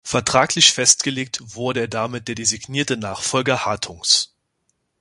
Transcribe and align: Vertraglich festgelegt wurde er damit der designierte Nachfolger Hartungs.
Vertraglich 0.03 0.73
festgelegt 0.73 1.37
wurde 1.55 1.81
er 1.81 1.87
damit 1.87 2.27
der 2.27 2.33
designierte 2.33 2.97
Nachfolger 2.97 3.65
Hartungs. 3.67 4.33